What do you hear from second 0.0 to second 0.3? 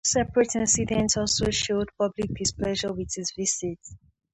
Two